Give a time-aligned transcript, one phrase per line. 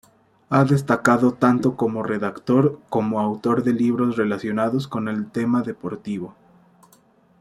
[0.49, 6.33] Ha destacado tanto como redactor como autor de libros relacionados con el tema deportivo.